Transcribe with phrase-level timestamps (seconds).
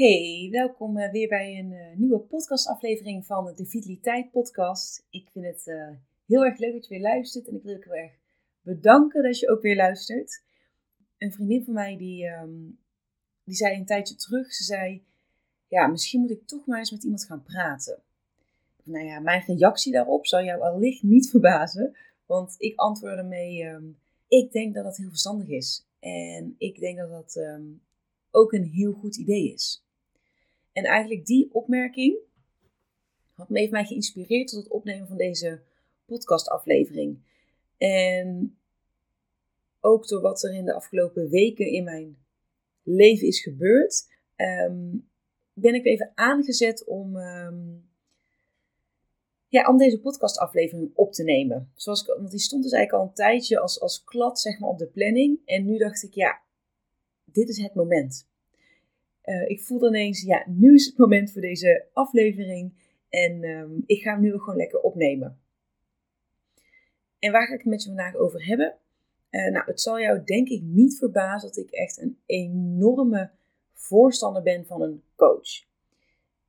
[0.00, 5.06] Hey, welkom eh, weer bij een uh, nieuwe podcastaflevering van de Vitaliteit Podcast.
[5.10, 5.88] Ik vind het uh,
[6.26, 8.12] heel erg leuk dat je weer luistert en ik wil je heel erg
[8.62, 10.42] bedanken dat je ook weer luistert.
[11.18, 12.78] Een vriendin van mij die, um,
[13.44, 15.02] die zei een tijdje terug, ze zei,
[15.68, 17.98] ja, misschien moet ik toch maar eens met iemand gaan praten.
[18.82, 23.98] Nou ja, mijn reactie daarop zal jou allicht niet verbazen, want ik antwoordde mee, um,
[24.28, 25.86] ik denk dat dat heel verstandig is.
[25.98, 27.80] En ik denk dat dat um,
[28.30, 29.82] ook een heel goed idee is.
[30.72, 32.18] En eigenlijk die opmerking
[33.48, 35.60] heeft mij geïnspireerd tot het opnemen van deze
[36.04, 37.18] podcastaflevering.
[37.78, 38.58] En
[39.80, 42.18] ook door wat er in de afgelopen weken in mijn
[42.82, 45.08] leven is gebeurd, um,
[45.52, 47.88] ben ik even aangezet om, um,
[49.48, 51.72] ja, om deze podcastaflevering op te nemen.
[51.74, 54.70] Zoals ik, want die stond dus eigenlijk al een tijdje als, als klad zeg maar,
[54.70, 55.38] op de planning.
[55.44, 56.40] En nu dacht ik, ja,
[57.24, 58.28] dit is het moment.
[59.24, 62.72] Uh, ik voelde ineens, ja, nu is het moment voor deze aflevering.
[63.08, 65.40] En um, ik ga hem nu gewoon lekker opnemen.
[67.18, 68.74] En waar ga ik het met je vandaag over hebben?
[69.30, 73.30] Uh, nou, het zal jou denk ik niet verbazen dat ik echt een enorme
[73.74, 75.64] voorstander ben van een coach.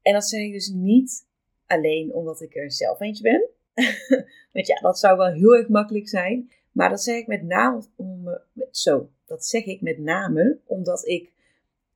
[0.01, 1.27] En dat zeg ik dus niet
[1.65, 3.49] alleen omdat ik er zelf eentje ben.
[4.53, 6.51] Want ja, dat zou wel heel erg makkelijk zijn.
[6.71, 8.39] Maar dat zeg ik met name om,
[8.71, 11.31] zo, dat zeg ik met name omdat ik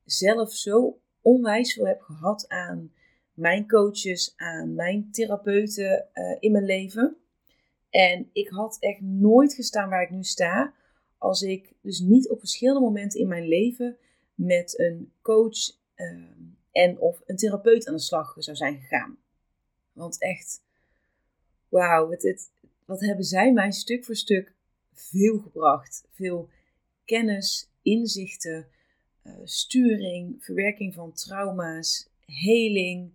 [0.06, 2.92] zelf zo onwijs veel heb gehad aan
[3.34, 7.16] mijn coaches, aan mijn therapeuten uh, in mijn leven.
[7.90, 10.74] En ik had echt nooit gestaan waar ik nu sta
[11.18, 13.96] als ik dus niet op verschillende momenten in mijn leven
[14.34, 15.58] met een coach
[15.96, 16.24] uh,
[16.72, 19.18] en of een therapeut aan de slag zou zijn gegaan.
[19.92, 20.62] Want echt,
[21.68, 22.50] wauw, het,
[22.84, 24.54] wat hebben zij mij stuk voor stuk
[24.92, 26.04] veel gebracht.
[26.12, 26.48] Veel
[27.04, 28.66] kennis, inzichten,
[29.44, 33.10] sturing, verwerking van trauma's, heling.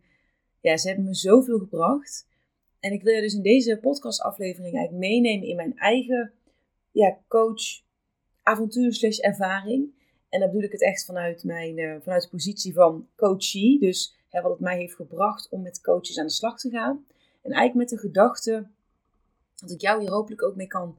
[0.62, 2.28] Ja, ze hebben me zoveel gebracht.
[2.80, 6.32] En ik wil je dus in deze podcastaflevering eigenlijk meenemen in mijn eigen
[6.92, 7.82] ja, coach
[8.44, 10.00] avontuur slash ervaring.
[10.30, 13.80] En dan bedoel ik het echt vanuit, mijn, uh, vanuit de positie van coachie.
[13.80, 17.06] Dus hè, wat het mij heeft gebracht om met coaches aan de slag te gaan.
[17.42, 18.68] En eigenlijk met de gedachte
[19.56, 20.98] dat ik jou hier hopelijk ook mee kan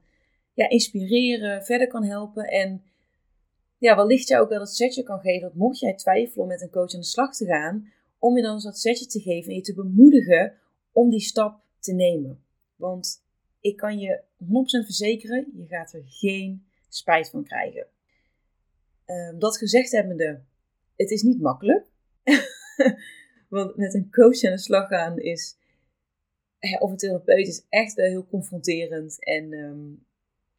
[0.53, 2.43] ja, inspireren, verder kan helpen.
[2.43, 2.83] En
[3.83, 6.61] ja, wellicht jou ook wel dat setje kan geven dat mocht jij twijfelen om met
[6.61, 9.49] een coach aan de slag te gaan, om je dan eens dat setje te geven
[9.49, 10.53] en je te bemoedigen
[10.91, 12.43] om die stap te nemen.
[12.75, 13.23] Want
[13.59, 14.45] ik kan je 100%
[14.85, 17.87] verzekeren, je gaat er geen spijt van krijgen.
[19.05, 20.41] Um, dat gezegd hebbende,
[20.95, 21.85] het is niet makkelijk.
[23.49, 25.55] Want met een coach aan de slag gaan is,
[26.79, 29.23] of een therapeut is echt heel confronterend.
[29.23, 30.05] En um,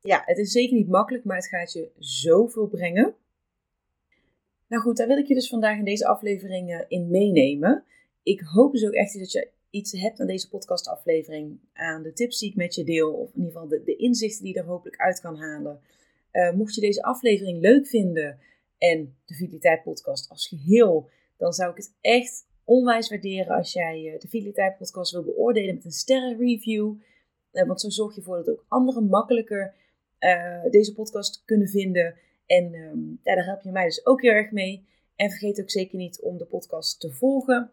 [0.09, 3.15] ja, het is zeker niet makkelijk, maar het gaat je zoveel brengen.
[4.69, 7.85] Nou goed, daar wil ik je dus vandaag in deze aflevering uh, in meenemen.
[8.23, 12.39] Ik hoop dus ook echt dat je iets hebt aan deze podcastaflevering, aan de tips
[12.39, 14.67] die ik met je deel, of in ieder geval de, de inzichten die je er
[14.67, 15.81] hopelijk uit kan halen.
[16.33, 18.39] Uh, mocht je deze aflevering leuk vinden
[18.79, 24.05] en de Vitaliteit Podcast als geheel, dan zou ik het echt onwijs waarderen als jij
[24.05, 26.95] uh, de Vitaliteit Podcast wil beoordelen met een sterrenreview.
[27.53, 29.75] Uh, want zo zorg je ervoor dat ook anderen makkelijker
[30.71, 32.15] deze podcast kunnen vinden.
[32.47, 34.87] En um, ja, daar help je mij dus ook heel erg mee.
[35.17, 37.71] En vergeet ook zeker niet om de podcast te volgen.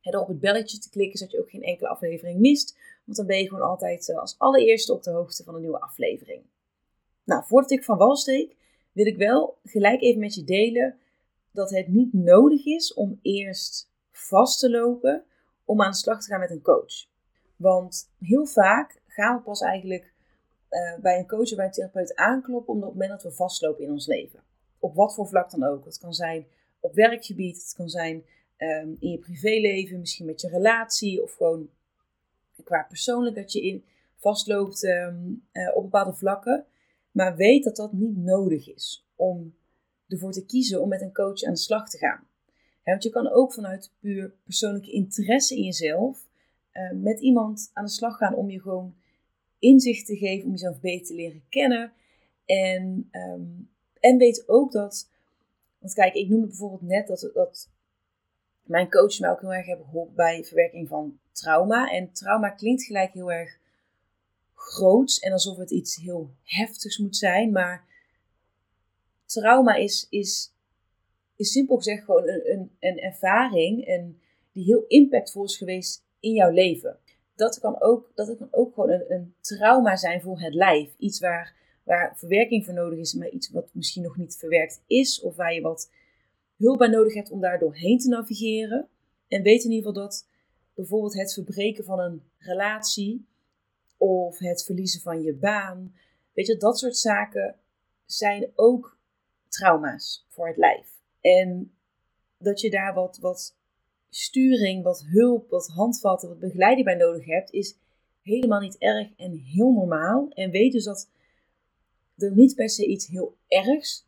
[0.00, 2.78] En op het belletje te klikken, zodat je ook geen enkele aflevering mist.
[3.04, 6.42] Want dan ben je gewoon altijd als allereerste op de hoogte van een nieuwe aflevering.
[7.24, 8.56] Nou, voordat ik van wal steek,
[8.92, 10.98] wil ik wel gelijk even met je delen
[11.52, 15.24] dat het niet nodig is om eerst vast te lopen
[15.64, 17.06] om aan de slag te gaan met een coach.
[17.56, 20.13] Want heel vaak gaan we pas eigenlijk
[20.74, 23.84] uh, bij een coach of bij een therapeut aankloppen op het moment dat we vastlopen
[23.84, 24.40] in ons leven.
[24.78, 25.84] Op wat voor vlak dan ook.
[25.84, 26.46] Het kan zijn
[26.80, 28.24] op werkgebied, het kan zijn
[28.58, 31.68] um, in je privéleven, misschien met je relatie of gewoon
[32.64, 33.84] qua persoonlijk dat je in
[34.16, 36.64] vastloopt um, uh, op bepaalde vlakken.
[37.10, 39.54] Maar weet dat dat niet nodig is om
[40.08, 42.26] ervoor te kiezen om met een coach aan de slag te gaan.
[42.84, 46.28] want je kan ook vanuit puur persoonlijke interesse in jezelf
[46.72, 48.94] uh, met iemand aan de slag gaan om je gewoon
[49.64, 51.92] inzicht te geven, om jezelf beter te leren kennen.
[52.44, 53.70] En, um,
[54.00, 55.10] en weet ook dat
[55.78, 57.68] Want kijk, ik noemde bijvoorbeeld net dat, dat
[58.62, 61.90] mijn coaches mij ook heel erg hebben geholpen bij verwerking van trauma.
[61.90, 63.58] En trauma klinkt gelijk heel erg
[64.54, 67.52] groots en alsof het iets heel heftigs moet zijn.
[67.52, 67.84] Maar
[69.26, 70.52] trauma is, is,
[71.36, 74.20] is simpel gezegd gewoon een, een, een ervaring en
[74.52, 76.98] die heel impactvol is geweest in jouw leven.
[77.34, 80.94] Dat kan ook, dat kan ook gewoon een, een trauma zijn voor het lijf.
[80.98, 85.20] Iets waar, waar verwerking voor nodig is, maar iets wat misschien nog niet verwerkt is.
[85.20, 85.90] Of waar je wat
[86.56, 88.88] hulp bij nodig hebt om daar doorheen te navigeren.
[89.28, 90.26] En weet in ieder geval dat
[90.74, 93.26] bijvoorbeeld het verbreken van een relatie
[93.96, 95.94] of het verliezen van je baan,
[96.32, 97.56] weet je, dat soort zaken
[98.04, 98.98] zijn ook
[99.48, 100.88] trauma's voor het lijf.
[101.20, 101.74] En
[102.38, 103.56] dat je daar wat, wat
[104.16, 107.76] sturing, wat hulp, wat handvatten, wat begeleiding bij nodig hebt, is
[108.22, 110.28] helemaal niet erg en heel normaal.
[110.28, 111.10] En weet dus dat
[112.16, 114.06] er niet per se iets heel ergs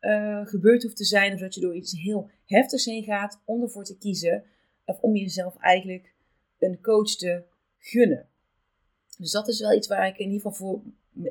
[0.00, 3.62] uh, gebeurd hoeft te zijn, of dat je door iets heel heftigs heen gaat om
[3.62, 4.44] ervoor te kiezen,
[4.84, 6.14] of om jezelf eigenlijk
[6.58, 7.42] een coach te
[7.78, 8.28] gunnen.
[9.18, 10.82] Dus dat is wel iets waar ik in ieder geval voor,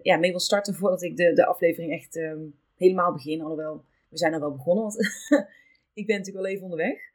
[0.03, 2.41] ja, mee wil starten voordat ik de, de aflevering echt ehm,
[2.75, 3.41] helemaal begin.
[3.41, 4.97] Alhoewel, we zijn er wel begonnen, want
[5.93, 7.08] ik ben natuurlijk al even onderweg.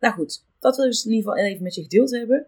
[0.00, 2.46] Nou goed, dat wil ik dus in ieder geval even met je gedeeld hebben.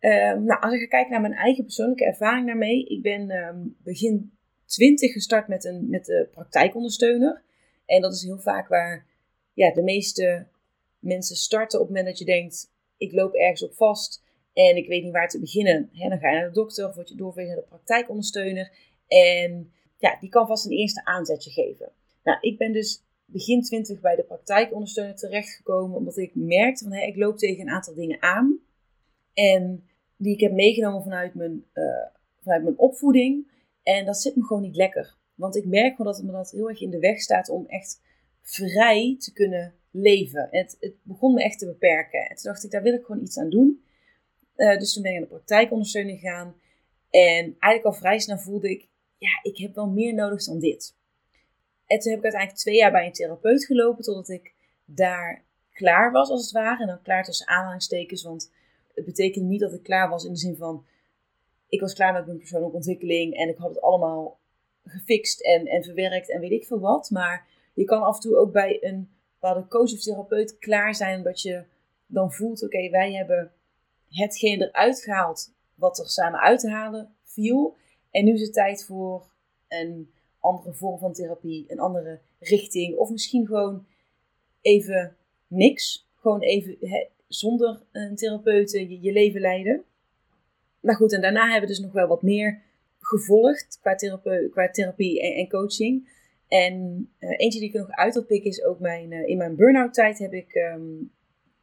[0.00, 2.86] Um, nou, als ik ga kijken naar mijn eigen persoonlijke ervaring daarmee.
[2.86, 4.32] Ik ben ehm, begin
[4.66, 7.42] 20 gestart met, een, met de praktijkondersteuner.
[7.86, 9.06] En dat is heel vaak waar
[9.52, 10.46] ja, de meeste
[10.98, 14.22] mensen starten op het moment dat je denkt, ik loop ergens op vast
[14.52, 15.90] en ik weet niet waar te beginnen.
[15.92, 18.72] dan ga je naar de dokter of word je doorverwezen naar de praktijkondersteuner.
[19.08, 21.92] En ja, die kan vast een eerste aanzetje geven.
[22.22, 23.02] Nou, ik ben dus
[23.34, 27.74] begin 20 bij de praktijkondersteuner terechtgekomen, omdat ik merkte van hé, ik loop tegen een
[27.74, 28.58] aantal dingen aan.
[29.32, 32.06] En die ik heb meegenomen vanuit mijn, uh,
[32.42, 33.52] vanuit mijn opvoeding.
[33.82, 35.16] En dat zit me gewoon niet lekker.
[35.34, 37.66] Want ik merk wel dat het me dat heel erg in de weg staat om
[37.66, 38.00] echt
[38.42, 40.48] vrij te kunnen leven.
[40.50, 42.20] Het, het begon me echt te beperken.
[42.20, 43.84] En toen dacht ik, daar wil ik gewoon iets aan doen.
[44.56, 46.54] Uh, dus toen ben ik naar de praktijkondersteuning gegaan.
[47.10, 48.88] En eigenlijk al vrij snel voelde ik,
[49.18, 50.96] ja, ik heb wel meer nodig dan dit.
[51.86, 54.52] En toen heb ik uiteindelijk twee jaar bij een therapeut gelopen, totdat ik
[54.84, 55.42] daar
[55.72, 56.80] klaar was, als het ware.
[56.80, 58.50] En dan klaar tussen aanhalingstekens, want
[58.94, 60.84] het betekende niet dat ik klaar was in de zin van,
[61.68, 64.38] ik was klaar met mijn persoonlijke ontwikkeling en ik had het allemaal
[64.84, 67.10] gefixt en, en verwerkt en weet ik veel wat.
[67.10, 71.16] Maar je kan af en toe ook bij een bepaalde coach of therapeut klaar zijn,
[71.16, 71.64] omdat je
[72.06, 73.52] dan voelt, oké, wij hebben
[74.10, 77.76] hetgeen eruit gehaald wat er samen uit te halen viel.
[78.10, 79.26] En nu is het tijd voor
[79.68, 80.12] een
[80.44, 82.96] andere vorm van therapie, een andere richting.
[82.96, 83.86] Of misschien gewoon
[84.60, 86.08] even niks.
[86.14, 86.76] Gewoon even
[87.28, 89.84] zonder een therapeut je, je leven leiden.
[90.80, 92.62] Nou goed, en daarna hebben we dus nog wel wat meer
[92.98, 96.08] gevolgd qua, therapie, qua therapie en, coaching.
[96.48, 96.74] En
[97.20, 99.56] uh, eentje die ik er nog uit wil pikken is ook mijn, uh, in mijn
[99.56, 101.12] burn-out tijd heb ik um,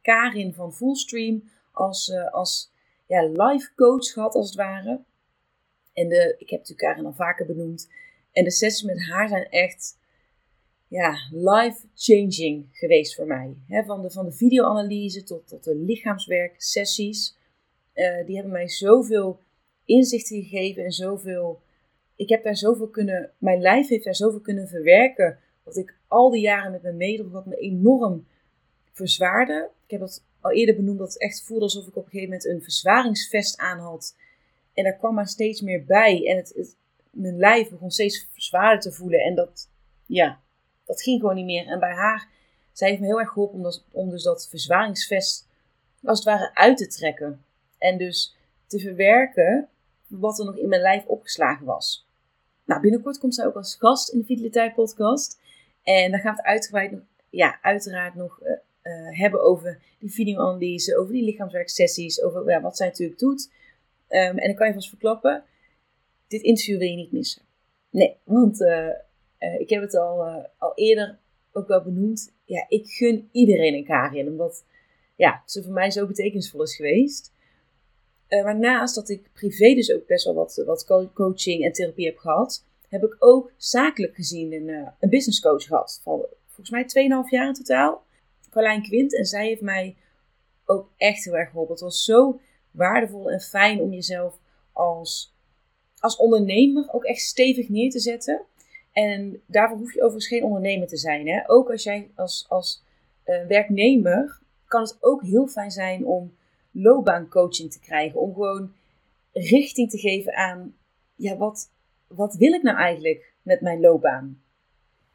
[0.02, 2.72] Karin van Fullstream als, als
[3.06, 5.00] ja, life coach gehad als het ware.
[5.92, 7.90] En de, ik heb natuurlijk Karin al vaker benoemd.
[8.32, 9.96] En de sessies met haar zijn echt
[10.88, 13.54] ja, life-changing geweest voor mij.
[13.86, 17.36] van, de, van de videoanalyse tot, tot de lichaamswerk sessies.
[17.94, 19.40] Uh, die hebben mij zoveel
[19.84, 21.60] inzichten gegeven en zoveel.
[22.16, 23.30] Ik heb daar zoveel kunnen.
[23.38, 25.38] Mijn lijf heeft daar zoveel kunnen verwerken.
[25.62, 28.26] Wat ik al die jaren met me meedroeg, wat me enorm
[28.92, 29.70] verzwaarde.
[29.84, 32.28] Ik heb dat al eerder benoemd, dat het echt voelde alsof ik op een gegeven
[32.28, 34.16] moment een verzwaringsvest aan had.
[34.74, 36.26] En daar kwam maar steeds meer bij.
[36.26, 36.76] En het,
[37.12, 39.20] mijn lijf begon steeds zwaarder te voelen.
[39.20, 39.68] En dat,
[40.06, 40.40] ja,
[40.84, 41.66] dat ging gewoon niet meer.
[41.66, 42.28] En bij haar,
[42.72, 45.48] zij heeft me heel erg geholpen om, dat, dus dat verzwaringsvest
[46.04, 47.44] als het ware uit te trekken.
[47.78, 49.68] En dus te verwerken
[50.06, 52.06] wat er nog in mijn lijf opgeslagen was.
[52.64, 55.40] Nou, binnenkort komt zij ook als gast in de Vitaliteit podcast.
[55.82, 58.50] En dan gaan we het ja, uiteraard nog uh,
[58.82, 63.50] uh, hebben over die videoanalyse, over die lichaamswerksessies, over ja, wat zij natuurlijk doet.
[64.08, 65.44] Um, en dan kan je vast verklappen,
[66.32, 67.42] dit interview wil je niet missen.
[67.90, 68.88] Nee, want uh,
[69.58, 71.18] ik heb het al, al eerder
[71.52, 72.32] ook wel benoemd.
[72.44, 74.64] Ja, ik gun iedereen een Karin, omdat
[75.16, 77.32] ja, ze voor mij zo betekenisvol is geweest.
[78.28, 82.18] maar naast dat ik privé dus ook best wel wat, wat coaching en therapie heb
[82.18, 84.68] gehad, heb ik ook zakelijk gezien een,
[85.00, 86.00] een business coach gehad.
[86.02, 88.04] Van volgens mij 2,5 jaar in totaal.
[88.52, 89.16] Carlijn Quint.
[89.16, 89.96] En zij heeft mij
[90.64, 91.72] ook echt heel erg geholpen.
[91.72, 94.38] Het was zo waardevol en fijn om jezelf
[94.72, 95.31] als,
[96.02, 98.40] als ondernemer ook echt stevig neer te zetten.
[98.92, 101.28] En daarvoor hoef je overigens geen ondernemer te zijn.
[101.28, 101.50] Hè?
[101.50, 102.82] Ook als jij als, als
[103.26, 106.34] uh, werknemer kan het ook heel fijn zijn om
[106.70, 108.20] loopbaancoaching te krijgen.
[108.20, 108.72] Om gewoon
[109.32, 110.76] richting te geven aan,
[111.14, 111.70] ja, wat,
[112.06, 114.42] wat wil ik nou eigenlijk met mijn loopbaan?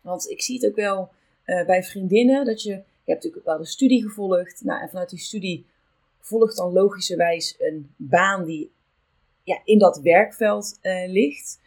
[0.01, 1.09] Want ik zie het ook wel
[1.45, 2.45] uh, bij vriendinnen.
[2.45, 4.63] Dat je, je hebt natuurlijk een bepaalde studie gevolgd.
[4.63, 5.65] Nou, en vanuit die studie
[6.19, 8.71] volgt dan logischerwijs een baan die
[9.47, 11.59] ja, in dat werkveld uh, ligt.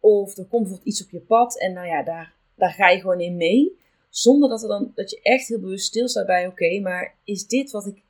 [0.00, 3.00] Of er komt bijvoorbeeld iets op je pad en nou ja, daar, daar ga je
[3.00, 3.78] gewoon in mee.
[4.08, 7.70] Zonder dat, er dan, dat je echt heel bewust stilstaat bij, oké, maar is dit
[7.70, 8.02] wat, ik,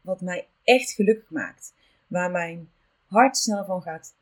[0.00, 1.74] wat mij echt gelukkig maakt?
[2.06, 2.70] Waar mijn
[3.04, 4.14] hart sneller van gaat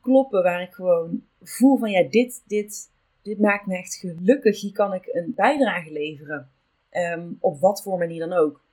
[0.00, 2.90] kloppen, waar ik gewoon voel van, ja, dit, dit,
[3.22, 4.60] dit maakt me echt gelukkig.
[4.60, 6.50] Hier kan ik een bijdrage leveren.
[6.90, 8.64] Ehm, op wat voor manier dan ook.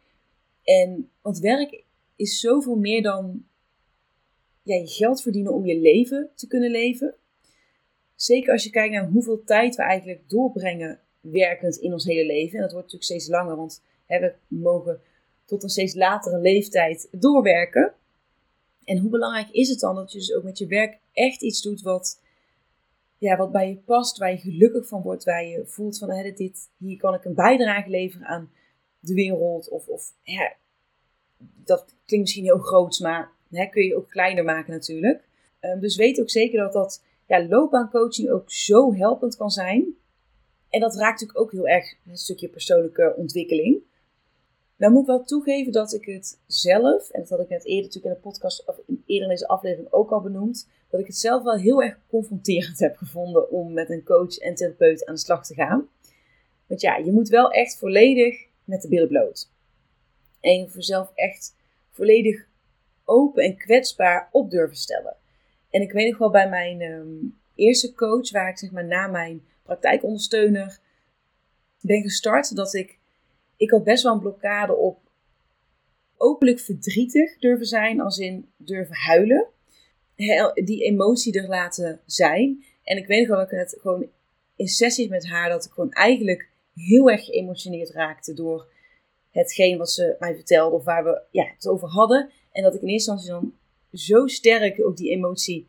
[0.63, 1.83] En want werk
[2.15, 3.47] is zoveel meer dan
[4.63, 7.15] ja, je geld verdienen om je leven te kunnen leven.
[8.15, 12.55] Zeker als je kijkt naar hoeveel tijd we eigenlijk doorbrengen werkend in ons hele leven.
[12.55, 15.01] En dat wordt natuurlijk steeds langer, want hè, we mogen
[15.45, 17.93] tot een steeds latere leeftijd doorwerken.
[18.83, 21.61] En hoe belangrijk is het dan dat je dus ook met je werk echt iets
[21.61, 22.21] doet wat,
[23.17, 26.31] ja, wat bij je past, waar je gelukkig van wordt, waar je voelt van hè,
[26.31, 28.51] dit, hier kan ik een bijdrage leveren aan
[28.99, 29.69] de wereld.
[29.69, 30.55] Of, of ja,
[31.37, 35.27] dat klinkt misschien heel groot, maar kun je ook kleiner maken natuurlijk.
[35.61, 39.95] Um, dus weet ook zeker dat dat ja, loopbaancoaching ook zo helpend kan zijn.
[40.69, 43.81] En dat raakt natuurlijk ook heel erg een stukje persoonlijke ontwikkeling.
[44.75, 47.83] Nou moet ik wel toegeven dat ik het zelf, en dat had ik net eerder
[47.83, 51.17] natuurlijk in de podcast, of eerder in deze aflevering ook al benoemd, dat ik het
[51.17, 55.19] zelf wel heel erg confronterend heb gevonden om met een coach en therapeut aan de
[55.19, 55.89] slag te gaan.
[56.67, 59.51] Want ja, je moet wel echt volledig met de billen bloot.
[60.39, 61.55] En je voor jezelf echt
[61.91, 62.47] volledig
[63.09, 65.15] open en kwetsbaar op durven stellen.
[65.69, 67.07] En ik weet nog wel bij mijn ehm,
[67.55, 70.79] eerste coach, waar ik zeg maar na mijn praktijkondersteuner
[71.81, 72.97] ben gestart, dat ik,
[73.57, 74.99] ik had best wel een blokkade op
[76.17, 79.47] openlijk verdrietig durven zijn, als in durven huilen.
[80.53, 82.63] Die emotie er laten zijn.
[82.83, 84.09] En ik weet nog wel dat ik het gewoon
[84.55, 88.67] in sessies met haar, dat ik gewoon eigenlijk heel erg geëmotioneerd raakte door
[89.31, 92.29] hetgeen wat ze mij vertelde of waar we ja, het over hadden.
[92.51, 93.53] En dat ik in eerste instantie dan
[93.93, 95.67] zo sterk ook die emotie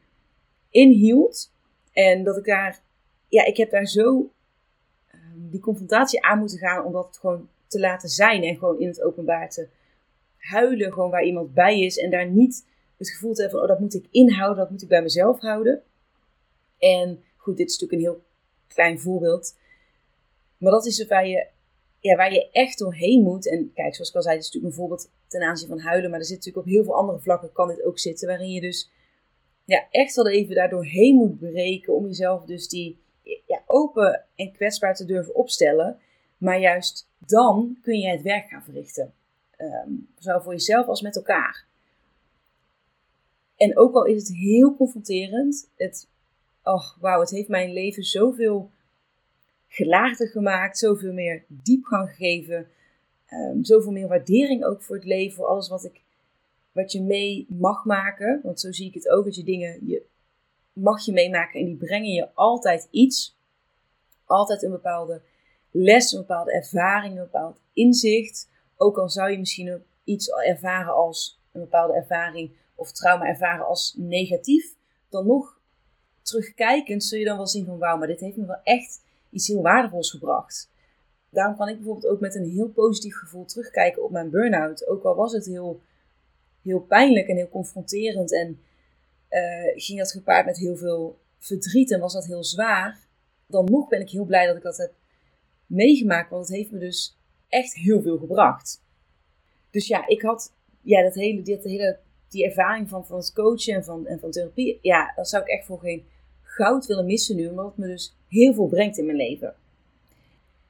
[0.70, 1.52] inhield.
[1.92, 2.80] En dat ik daar,
[3.28, 4.30] ja, ik heb daar zo
[5.14, 8.42] um, die confrontatie aan moeten gaan om dat gewoon te laten zijn.
[8.42, 9.68] En gewoon in het openbaar te
[10.36, 11.98] huilen, gewoon waar iemand bij is.
[11.98, 14.82] En daar niet het gevoel te hebben van, oh, dat moet ik inhouden, dat moet
[14.82, 15.82] ik bij mezelf houden.
[16.78, 18.24] En goed, dit is natuurlijk een heel
[18.66, 19.56] klein voorbeeld.
[20.56, 21.46] Maar dat is waar je
[22.00, 23.50] ja, waar je echt doorheen moet.
[23.50, 26.10] En kijk, zoals ik al zei, het is natuurlijk een voorbeeld ten aanzien van huilen.
[26.10, 28.28] Maar er zit natuurlijk op heel veel andere vlakken kan dit ook zitten.
[28.28, 28.90] Waarin je dus
[29.64, 31.94] ja, echt wel even daar doorheen moet breken.
[31.94, 32.98] Om jezelf dus die
[33.46, 35.98] ja, open en kwetsbaar te durven opstellen.
[36.38, 39.12] Maar juist dan kun je het werk gaan verrichten.
[39.58, 41.66] Um, zowel voor jezelf als met elkaar.
[43.56, 45.70] En ook al is het heel confronterend.
[45.76, 46.08] Het,
[46.62, 48.70] oh, wauw, het heeft mijn leven zoveel
[49.72, 52.68] gelaagder gemaakt, zoveel meer diepgang gegeven,
[53.30, 56.00] um, zoveel meer waardering ook voor het leven, voor alles wat, ik,
[56.72, 58.40] wat je mee mag maken.
[58.42, 60.02] Want zo zie ik het ook, dat je dingen je,
[60.72, 63.38] mag je meemaken en die brengen je altijd iets.
[64.24, 65.22] Altijd een bepaalde
[65.70, 68.48] les, een bepaalde ervaring, een bepaald inzicht.
[68.76, 73.94] Ook al zou je misschien iets ervaren als een bepaalde ervaring of trauma ervaren als
[73.98, 74.74] negatief,
[75.08, 75.60] dan nog
[76.22, 79.46] terugkijkend zul je dan wel zien van wauw, maar dit heeft me wel echt iets
[79.46, 80.70] heel waardevols gebracht.
[81.30, 84.86] Daarom kan ik bijvoorbeeld ook met een heel positief gevoel terugkijken op mijn burn-out.
[84.86, 85.80] Ook al was het heel,
[86.62, 88.60] heel pijnlijk en heel confronterend en
[89.30, 92.98] uh, ging dat gepaard met heel veel verdriet en was dat heel zwaar.
[93.46, 94.92] Dan nog ben ik heel blij dat ik dat heb
[95.66, 97.18] meegemaakt, want het heeft me dus
[97.48, 98.82] echt heel veel gebracht.
[99.70, 104.06] Dus ja, ik had ja, dat hele, die ervaring van, van het coachen en van,
[104.06, 106.06] en van therapie, ja, dat zou ik echt voor geen
[106.42, 109.54] goud willen missen nu, omdat het me dus heel veel brengt in mijn leven.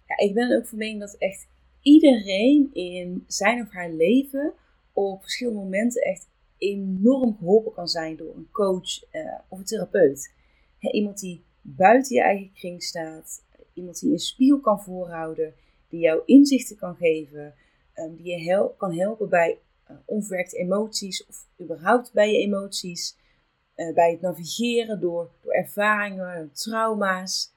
[0.06, 1.48] Ja, ik ben ook van mening dat echt
[1.82, 4.52] iedereen in zijn of haar leven
[4.92, 10.32] op verschillende momenten echt enorm geholpen kan zijn door een coach uh, of een therapeut.
[10.78, 13.42] iemand die buiten je eigen kring staat,
[13.74, 15.54] iemand die een spiegel kan voorhouden,
[15.88, 17.54] die jou inzichten kan geven,
[17.94, 19.58] um, die je kan helpen bij
[19.90, 23.16] uh, onverwerkte emoties of überhaupt bij je emoties.
[23.80, 27.52] Eh, bij het navigeren door, door ervaringen, trauma's.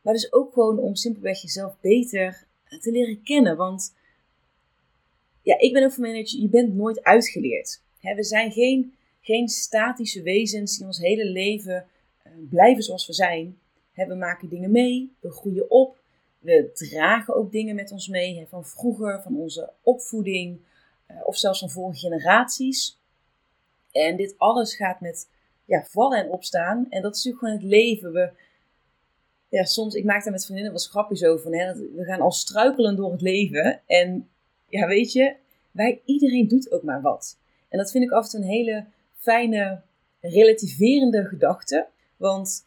[0.00, 2.46] Maar dus ook gewoon om simpelweg jezelf beter
[2.80, 3.56] te leren kennen.
[3.56, 3.94] Want
[5.42, 7.80] ja, ik ben ook van dat je, bent nooit uitgeleerd.
[8.00, 11.86] We zijn geen, geen statische wezens die ons hele leven
[12.26, 13.58] uh, blijven zoals we zijn.
[13.94, 15.98] We maken dingen mee, we groeien op,
[16.38, 18.46] we dragen ook dingen met ons mee.
[18.48, 20.58] Van vroeger, van onze opvoeding
[21.24, 22.98] of zelfs van vorige generaties.
[23.92, 25.28] En dit alles gaat met
[25.66, 26.86] ja, vallen en opstaan.
[26.88, 28.12] En dat is natuurlijk gewoon het leven.
[28.12, 28.30] We,
[29.48, 31.52] ja, soms, ik maak daar met vriendinnen wat grapjes over.
[31.52, 33.80] Hè, we gaan al struikelen door het leven.
[33.86, 34.28] En
[34.68, 35.34] ja, weet je,
[35.70, 37.38] wij, iedereen doet ook maar wat.
[37.68, 38.84] En dat vind ik af en toe een hele
[39.16, 39.80] fijne,
[40.20, 41.86] relativerende gedachte.
[42.16, 42.66] Want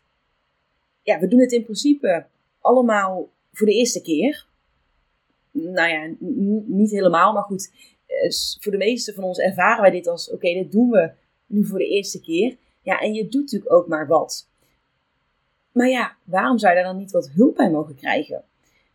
[1.04, 2.26] ja, we doen het in principe
[2.60, 4.48] allemaal voor de eerste keer.
[5.52, 6.16] Nou ja,
[6.66, 7.72] niet helemaal, maar goed.
[8.06, 11.12] Eh, voor de meeste van ons ervaren wij dit als: oké, dit doen we
[11.46, 12.58] nu voor de eerste keer.
[12.82, 14.48] Ja, en je doet natuurlijk ook maar wat.
[15.72, 18.44] Maar ja, waarom zou je daar dan niet wat hulp bij mogen krijgen?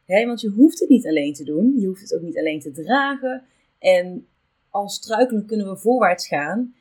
[0.06, 1.74] want je hoeft het niet alleen te doen.
[1.78, 3.44] Je hoeft het ook niet alleen te dragen.
[3.78, 4.26] En
[4.70, 6.74] als struikelen kunnen we voorwaarts gaan.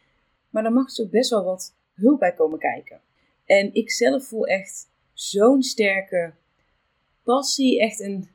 [0.50, 3.02] Maar dan mag er ook best wel wat hulp bij komen kijken.
[3.46, 6.34] En ik zelf voel echt zo'n sterke
[7.24, 7.82] passie.
[7.82, 8.30] Echt een,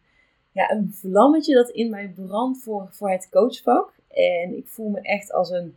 [0.53, 3.93] ja, een vlammetje dat in mij brandt voor, voor het coachvak.
[4.09, 5.77] En ik voel me echt als een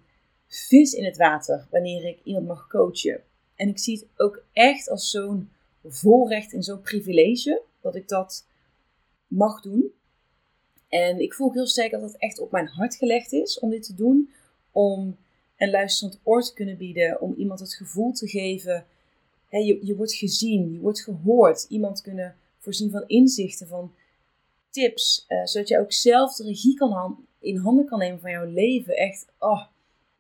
[0.52, 3.24] vis in het water wanneer ik iemand mag coachen.
[3.56, 5.50] En ik zie het ook echt als zo'n
[5.86, 8.48] voorrecht en zo'n privilege dat ik dat
[9.28, 9.92] mag doen.
[10.88, 13.84] En ik voel heel sterk dat het echt op mijn hart gelegd is om dit
[13.84, 14.30] te doen.
[14.72, 15.18] Om
[15.58, 17.22] een luisterend oor te kunnen bieden.
[17.22, 18.86] Om iemand het gevoel te geven.
[19.48, 21.66] Hè, je, je wordt gezien, je wordt gehoord.
[21.70, 23.94] Iemand kunnen voorzien van inzichten, van
[24.70, 25.26] tips.
[25.28, 28.96] Uh, zodat je ook zelf de regie kan in handen kan nemen van jouw leven.
[28.96, 29.66] Echt, oh,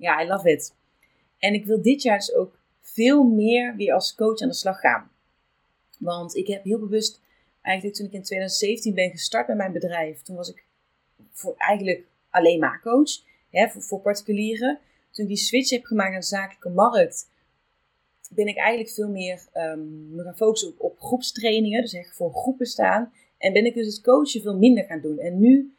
[0.01, 0.75] ja, I love it.
[1.37, 4.79] En ik wil dit jaar dus ook veel meer weer als coach aan de slag
[4.79, 5.11] gaan.
[5.99, 7.21] Want ik heb heel bewust,
[7.61, 10.63] eigenlijk toen ik in 2017 ben gestart met mijn bedrijf, toen was ik
[11.31, 13.11] voor eigenlijk alleen maar coach,
[13.49, 14.79] hè, voor, particulieren.
[15.11, 17.29] Toen ik die switch heb gemaakt naar de zakelijke markt,
[18.29, 19.47] ben ik eigenlijk veel meer
[20.11, 23.13] me gaan focussen op, op groepstrainingen, dus echt voor groepen staan.
[23.37, 25.19] En ben ik dus het coachen veel minder gaan doen.
[25.19, 25.73] En nu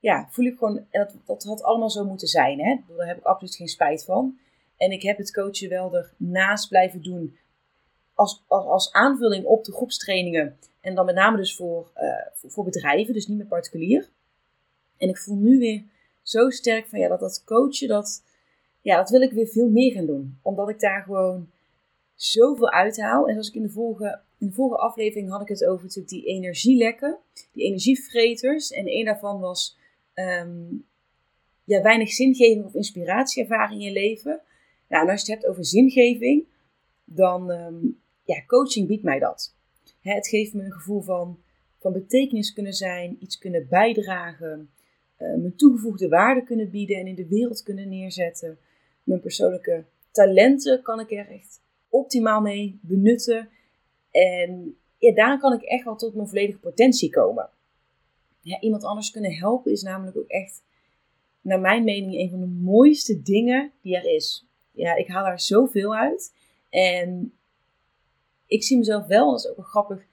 [0.00, 2.60] ja, voel ik gewoon, dat, dat had allemaal zo moeten zijn.
[2.60, 2.76] Hè?
[2.96, 4.38] Daar heb ik absoluut geen spijt van.
[4.76, 7.36] En ik heb het coachen wel ernaast blijven doen
[8.14, 10.58] als, als, als aanvulling op de groepstrainingen.
[10.80, 14.08] En dan met name dus voor, uh, voor, bedrijven, dus niet meer particulier.
[14.96, 15.82] En ik voel nu weer
[16.22, 18.22] zo sterk van ja, dat dat coachen, dat,
[18.80, 20.38] ja, dat wil ik weer veel meer gaan doen.
[20.42, 21.50] Omdat ik daar gewoon
[22.14, 23.26] zoveel uithaal.
[23.26, 26.12] En zoals ik in de vorige, in de vorige aflevering had ik het over natuurlijk
[26.12, 27.18] die energielekken,
[27.52, 28.70] die energievreters.
[28.70, 29.76] En een daarvan was
[30.18, 30.86] um,
[31.64, 34.40] ja, weinig zingeving of inspiratie ervaren in je leven.
[34.88, 36.46] Nou, en als je het hebt over zingeving,
[37.04, 39.54] dan um, ja, coaching biedt mij dat.
[40.00, 41.38] Hè, het geeft me een gevoel van,
[41.78, 44.70] van betekenis kunnen zijn, iets kunnen bijdragen,
[45.18, 48.58] uh, mijn toegevoegde waarde kunnen bieden en in de wereld kunnen neerzetten.
[49.02, 53.48] Mijn persoonlijke talenten kan ik er echt optimaal mee benutten.
[54.10, 57.50] En ja, daar kan ik echt wel tot mijn volledige potentie komen.
[58.48, 60.62] Ja, iemand anders kunnen helpen is namelijk ook echt,
[61.40, 64.46] naar mijn mening, een van de mooiste dingen die er is.
[64.70, 66.34] Ja, ik haal daar zoveel uit.
[66.70, 67.32] En
[68.46, 70.06] ik zie mezelf wel, dat is ook wel grappig,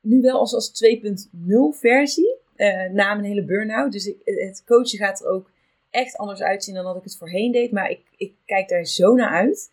[0.00, 3.92] nu wel als, als 2.0 versie uh, na mijn hele burn-out.
[3.92, 5.50] Dus ik, het coachen gaat er ook
[5.90, 7.72] echt anders uitzien dan dat ik het voorheen deed.
[7.72, 9.70] Maar ik, ik kijk daar zo naar uit.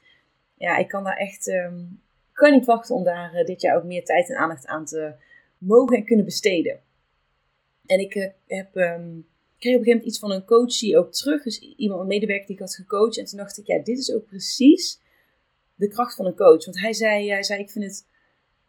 [0.58, 3.84] Ja, ik kan daar echt, um, kan niet wachten om daar uh, dit jaar ook
[3.84, 5.14] meer tijd en aandacht aan te
[5.58, 6.80] mogen en kunnen besteden.
[7.86, 11.12] En ik uh, heb, um, kreeg op een gegeven moment iets van een coachie ook
[11.12, 11.44] terug.
[11.44, 13.18] Dus iemand, een medewerker die ik had gecoacht.
[13.18, 15.00] En toen dacht ik, ja, dit is ook precies
[15.76, 16.66] de kracht van een coach.
[16.66, 18.08] Want hij zei, hij zei ik vind het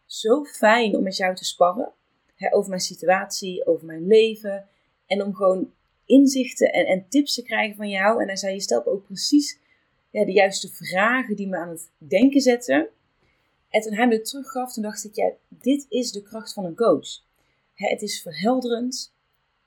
[0.05, 1.93] zo fijn om met jou te sparren.
[2.35, 4.67] Hè, over mijn situatie, over mijn leven.
[5.05, 5.73] En om gewoon
[6.05, 8.21] inzichten en, en, tips te krijgen van jou.
[8.21, 9.59] En hij zei, je stelt ook precies
[10.09, 12.87] ja, de juiste vragen die me aan het denken zetten.
[13.69, 16.75] En toen hij me teruggaf, toen dacht ik, ja, dit is de kracht van een
[16.75, 17.24] coach.
[17.75, 19.13] Het is verhelderend,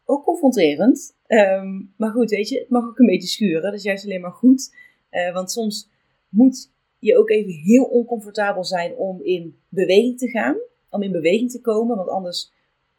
[0.04, 1.16] ook confronterend.
[1.26, 3.62] Ehm, maar goed, weet je, het mag ook een beetje schuren.
[3.62, 4.74] Dat is juist alleen maar goed.
[5.10, 5.88] Uh, want soms
[6.28, 10.56] moet je ook even heel oncomfortabel zijn om in beweging te gaan.
[10.90, 12.52] Om in beweging te komen, want anders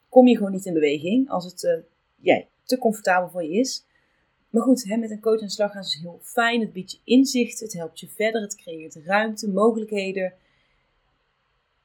[0.08, 1.84] kom je gewoon niet in beweging als het
[2.20, 3.84] ja, te comfortabel voor je is.
[4.50, 6.60] Maar goed, hè, met een coach aan slag gaan is heel fijn.
[6.60, 10.32] Het biedt je inzicht, het helpt je verder, het creëert ruimte, mogelijkheden.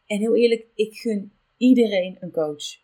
[0.05, 2.83] En heel eerlijk, ik gun iedereen een coach.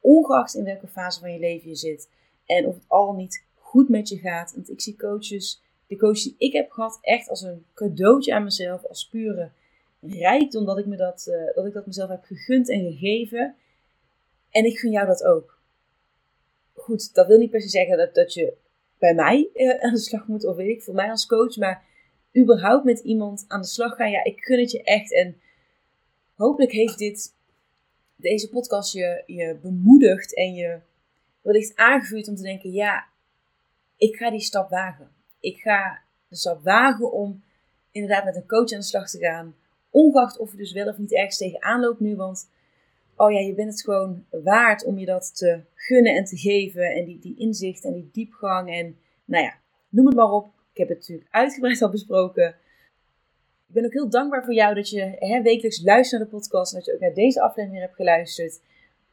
[0.00, 2.08] Ongeacht in welke fase van je leven je zit
[2.46, 4.52] en of het al niet goed met je gaat.
[4.54, 8.44] Want ik zie coaches de coach die ik heb gehad echt als een cadeautje aan
[8.44, 9.50] mezelf, als pure
[10.00, 13.54] rijkdom dat ik, me dat, uh, dat ik dat mezelf heb gegund en gegeven.
[14.50, 15.58] En ik gun jou dat ook.
[16.74, 18.54] Goed, dat wil niet per se zeggen dat, dat je
[18.98, 21.84] bij mij uh, aan de slag moet, of weet ik, voor mij als coach, maar
[22.38, 24.10] überhaupt met iemand aan de slag gaan.
[24.10, 25.12] Ja, ik gun het je echt.
[25.12, 25.40] En
[26.34, 27.34] hopelijk heeft dit,
[28.22, 30.80] deze podcast je, je bemoedigd en je
[31.40, 33.06] wellicht aangevuurd om te denken: ja,
[33.96, 35.10] ik ga die stap wagen
[35.42, 37.42] ik ga de stap wagen om
[37.90, 39.54] inderdaad met een coach aan de slag te gaan.
[39.90, 42.16] Ongeacht of je dus wel of niet ergens tegenaan loopt nu.
[42.16, 42.50] Want
[43.16, 46.94] oh ja, je bent het gewoon waard om je dat te gunnen en te geven.
[46.94, 49.54] En die, die inzicht en die diepgang en nou ja,
[49.88, 50.46] noem het maar op.
[50.72, 52.54] Ik heb het natuurlijk uitgebreid al besproken.
[53.72, 56.72] Ik ben ook heel dankbaar voor jou dat je hè, wekelijks luistert naar de podcast
[56.72, 58.60] en dat je ook naar deze aflevering hebt geluisterd.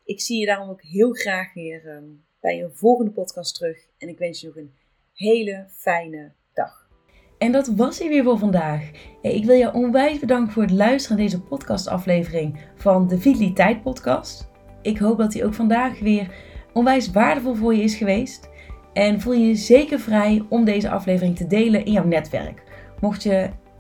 [0.04, 2.04] Ik zie je daarom ook heel graag weer ehm,
[2.42, 3.78] bij een volgende podcast terug.
[3.98, 4.74] En ik wens je nog een
[5.14, 6.90] hele fijne dag.
[7.38, 8.92] En dat was hij weer voor vandaag.
[9.22, 14.50] Ik wil je onwijs bedanken voor het luisteren naar deze podcastaflevering van de Vitaliteit Podcast.
[14.82, 16.36] Ik hoop dat hij ook vandaag weer
[16.74, 18.50] onwijs waardevol voor je is geweest.
[18.94, 22.64] En voel je zeker vrij om deze aflevering te delen in jouw netwerk.
[23.00, 23.50] Mocht je